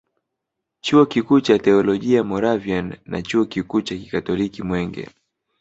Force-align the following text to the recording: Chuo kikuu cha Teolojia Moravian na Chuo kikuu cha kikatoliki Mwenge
Chuo 0.81 1.05
kikuu 1.05 1.39
cha 1.41 1.59
Teolojia 1.59 2.23
Moravian 2.23 2.97
na 3.05 3.21
Chuo 3.21 3.45
kikuu 3.45 3.81
cha 3.81 3.95
kikatoliki 3.97 4.63
Mwenge 4.63 5.09